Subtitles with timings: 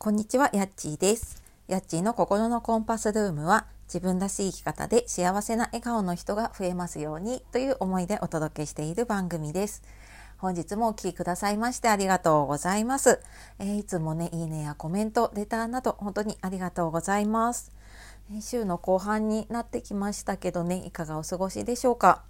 [0.00, 1.42] こんにちは、やっちーです。
[1.66, 9.82] やっちーの心のコンパスルームは自分らしい生き方で幸せな笑顔の人が増えますようにという思いでお届けしている番組です。
[10.36, 13.18] 本日もお聴きくださいましてありがとうございます、
[13.58, 17.72] えー、いつもね、いいねやコメント、レターなど本当にありがとうございます。
[18.40, 22.22] 週の後半になってきましたけどね、いかがお過ごしでしょうか？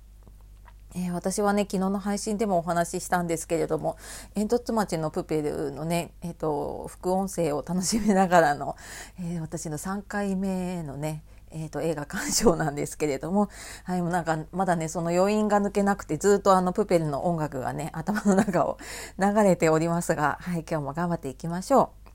[0.95, 3.97] えー、私はね昨日の配信でもお話ししたんですけれども
[4.35, 8.77] 煙突町のプペルのね、えーと、副音声を楽しみながらの、
[9.21, 13.49] えー、私の3回目のねえーと、映画鑑賞なんですけれども、
[13.85, 18.79] はい、もうなんかまだねその余韻が抜けなくてずっとあのプペルの音楽がね頭の中を
[19.19, 22.09] 流れておりますが、はい、今日も頑張っていきましょう。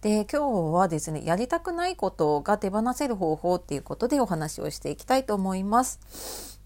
[0.00, 6.57] で今日はですねやりたくないことが手放せる方法っていうことでお話をしていきたいと思います。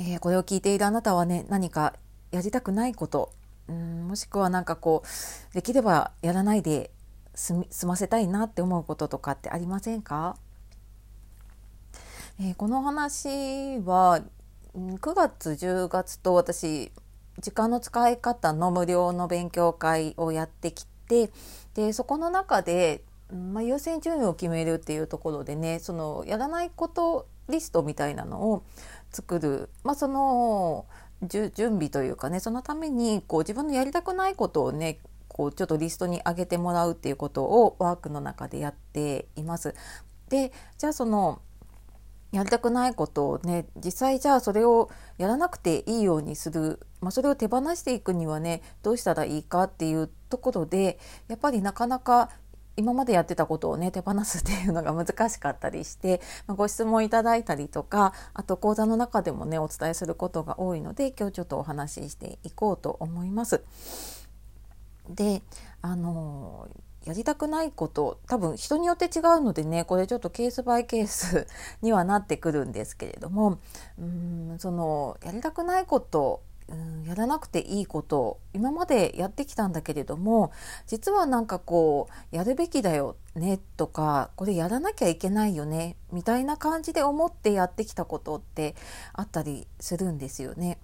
[0.00, 1.92] えー、これを聞いているあなたはね何か
[2.30, 3.32] やりたくないこと
[3.68, 6.92] うんもしくは何かこうできればやらないで
[7.34, 10.36] 済ませたいなって思うこととかってありませんか、
[12.40, 14.22] えー、この話は
[14.76, 16.92] 9月10月と私
[17.40, 21.30] 時間の使い方の無料の勉強会をやってきて
[21.74, 23.02] でそこの中で、
[23.32, 28.62] まあ、優先順位を決めるっていうところでねそのやらないことリストみたいなのを
[29.10, 30.86] 作る、まあ、その
[31.26, 39.74] 準備というかねそのためにこう自分のやりたくないことをねこうちょっとリストに上げてもらうっていうことをワークの中でやっています。
[40.28, 41.40] でじゃあその
[42.32, 52.30] やりたくないことをね実際じゃあそれをやらなくていいようにする、まあ、それを手放していくにはねどうしたらいいかっていうところでやっぱりなかなか
[52.78, 63.62] 今までやってたことをね手放すっていうのが難しかったりして、 まあ、ご質問いただいたりとかあと講座の中でもねお伝えすることが多いので今日ちょっとお話ししていこうと思います。
[65.10, 65.42] で
[65.82, 66.68] あの
[67.04, 71.46] やりたくないこと多分人によって違うのでねこれちょっとケースバイケース
[71.82, 73.58] にはなってくるんですけれども
[73.98, 80.52] うんそのやりたくないことうん、やらなくていいこと今までやってきたんだけれども
[80.86, 88.76] 実はなんかこうやるべきだよねとかこれやらなきゃいけないよねみたいな感じで思ってやってきたことって
[89.14, 90.78] あったりするんですよね。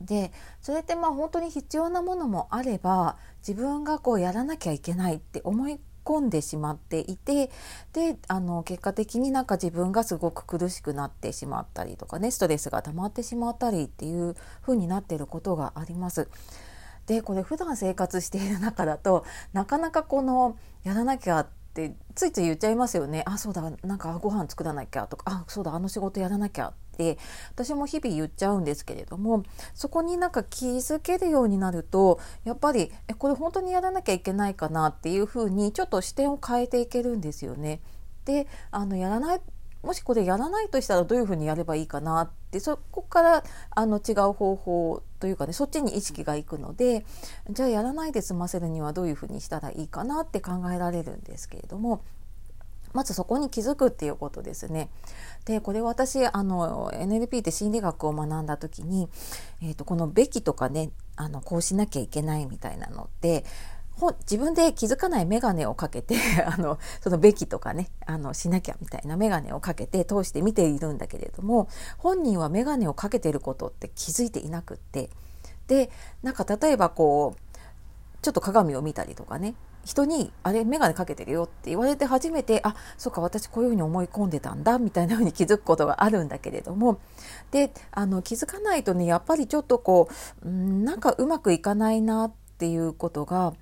[0.00, 5.78] でそれってまあ本当に必要なものもあれば自分がこうやらなきゃいけないって思い
[6.10, 7.50] 込んでしまっていて
[7.92, 16.28] であの結果的になんか自分がすごく苦しくなってしまったりとかねストレスが溜まってしまったりっていう風になってることがあります。
[17.06, 21.59] でこれ普段生活している中だとなかなかこのやらなきゃって
[22.14, 27.18] ついつい言っちゃいますよねあそうだなんかご飯作らなきゃとかあそうだあの仕事やらなきゃって
[27.52, 29.44] 私も日々言っちゃうんですけれども
[29.74, 37.80] そこになんか気づけるようになるとやっぱりえこれ本当にやらなきゃいけないかなっていうふうにちょっと視点を変えていけるんですよね。
[38.24, 39.40] であのやらない
[39.82, 47.04] もしこれやらないとしたらどういうふうにやればいいかなってそこからあの違う方法というかねそっちに意識がいくので
[47.50, 52.02] じゃあやらないで済ませるにはどういうふうにしたらいいかなって考えられるんですけれども
[52.92, 54.90] まずそこに気づくっていうことですね。
[55.44, 59.08] でこれ私あの NLP って心理学を学んだ時に、
[59.62, 63.44] えーと、この「べき」とかねあのこうしなきゃいけないみたいなのって
[64.20, 66.16] 自分で気づかない眼鏡をかけて
[66.46, 71.68] あのそのべきとかねあのしなきゃみたいな眼鏡をかけて通して見ているんだけれども
[71.98, 75.10] 本人は眼鏡をかけてることって気づいていなくって
[75.66, 75.90] で
[76.22, 77.58] なんか例えばこう
[78.22, 86.98] ちょっと鏡を見たりとかね人に「あれ眼鏡かけてるよ」って言われて初めて「あそっか私こういうふうに思い込んでたんだ」みたいなふうに気づくことがあるんだけれども
[87.50, 90.08] であの気づかないとねやっぱりちょっとこ
[90.44, 93.54] うんなんかうまくいかないなっていうことが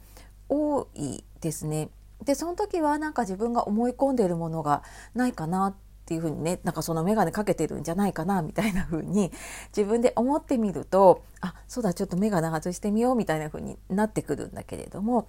[0.48, 1.90] 多いですね。
[2.24, 4.82] でその時はなんか自分が思い込んでいるものが
[5.14, 9.30] ないかなっていうふうにねなんかその眼鏡かけてるんじゃないかなみたいな風に
[9.76, 15.28] 自分で思ってみるとあそうだちょっと眼鏡外してみようみたいな風になってくるんだけれども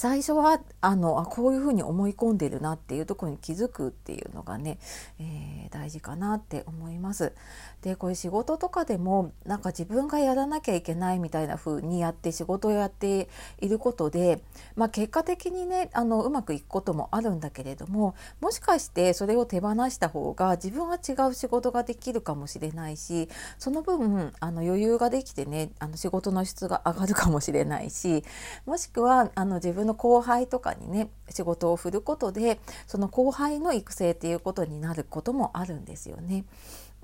[0.00, 4.78] 最初はあのあこういうふうに思い込んでるなっていうところに気づくっていうのがね、
[5.18, 7.34] えー、大事かなって思います。
[7.82, 13.28] でこれ仕事とかでもなんか自分がやらなきゃいけないみたいな風にやって仕事をやって
[13.60, 14.42] いることで、
[14.74, 28.24] まあ、結果的にねあのうまくいくこともあるんだけれどももしかしてそれを手放した方が自分は違う仕事ができるかもしれないしその分あの余裕ができてねあの仕事の質が上がるかもしれないし
[28.64, 36.44] もしくはあの自分の後輩とかにね仕事を振ることでその後輩の育成っていうことになることもあるんですよね。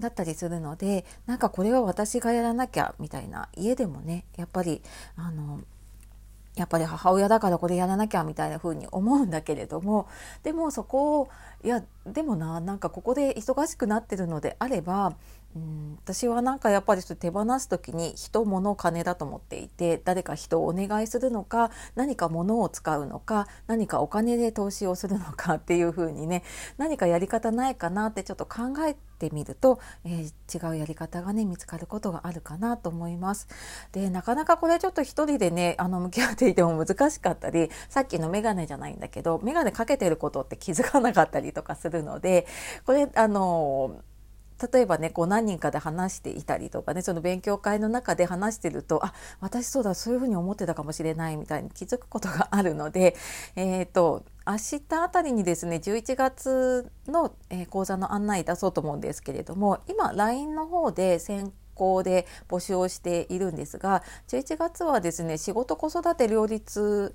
[0.00, 4.82] だったりするのでなんかこれは私がやらなきゃみたいな家でもねやっぱり
[5.16, 5.60] あの
[6.56, 10.08] やっぱり母親だからこれやらなきゃみたいな風に思うんだけれども
[10.42, 11.28] でもそこを
[11.62, 15.14] いやでもななんかここで忙しくなってるのであれば
[15.56, 26.44] うん私はなんかやっぱり手放す時に人物金だと思っていて誰か人をお願いするのか何か物を使うのか何かお金で投資をするのかっていう風にね
[26.76, 33.48] 何かやり方ないかなってちょっと考えてみると、えー、違うやり方がね見つかることがあるかなと思います。
[33.92, 42.46] でなかなかこれちょっと一人でねあの向き合っていても難しかったりさっきのメガネじゃないんだけどメガネかけてることって気づかなかったりとかするので
[42.84, 44.02] これあの
[44.72, 53.16] 例えばねこう何人かで話していたりとかねその勉強会の中で話してるとあ私そうだそういうふうに思ってたかもしれないみたいに気づくことがあるので、
[53.56, 67.14] えーと、明日あたりにですね11月の、え、講座の案内出そうと思うんですけれども今 LINE の方で先行で募集をしているんですが11月はですね仕事子育て両立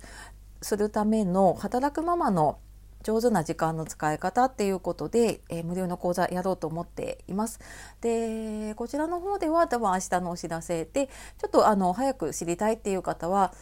[0.62, 2.58] するための働くママの
[3.02, 7.60] 上手な時間の使い方っていうことで、えー、無料の講座やろうと思っています。
[8.00, 11.06] でこちらの方では多分明日のお知らせで
[11.38, 13.52] ちょっとあの早く知りたいっていう方は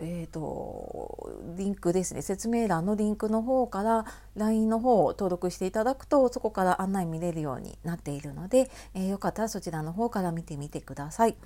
[0.00, 4.04] えーと、リンクですね説明欄のリンクの方から
[4.36, 11.36] LINE の方を登録していただくとそこから案内見れるようになっているので、えー、よかったらそちらの方から見てみてください。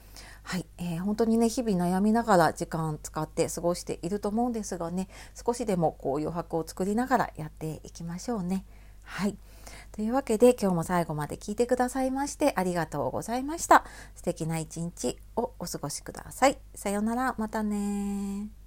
[0.43, 8.65] はい、えー、本当にね日々悩みながら時間使って過ごしていると思うんですがね少しでもこう余白を作りながらやっていきましょうね。
[9.03, 9.37] はい
[9.93, 13.85] というわけで今日も最後まで聞いてくださいましてありがとうございました。
[14.15, 16.57] 素敵な一日をお過ごしください。
[16.75, 18.62] さようなら、またね